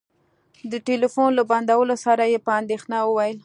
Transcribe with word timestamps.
د 0.71 0.73
ټلفون 0.87 1.29
له 1.37 1.43
بندولو 1.51 1.95
سره 2.05 2.23
يې 2.31 2.39
په 2.45 2.51
اندېښنه 2.59 2.97
وويل. 3.03 3.37